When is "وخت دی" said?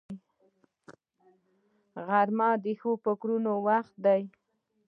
3.67-4.21